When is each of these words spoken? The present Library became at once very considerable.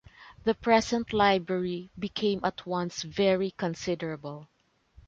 The 0.45 0.55
present 0.55 1.13
Library 1.13 1.91
became 1.99 2.39
at 2.43 2.65
once 2.65 3.03
very 3.03 3.51
considerable. 3.51 4.47